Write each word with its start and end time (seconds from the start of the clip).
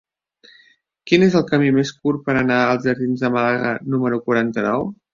Quin 1.11 1.25
és 1.25 1.37
el 1.41 1.45
camí 1.51 1.69
més 1.77 1.93
curt 1.99 2.25
per 2.31 2.37
anar 2.41 2.59
als 2.73 2.91
jardins 2.91 3.25
de 3.27 3.33
Màlaga 3.39 3.79
número 3.95 4.25
quaranta-nou? 4.29 4.93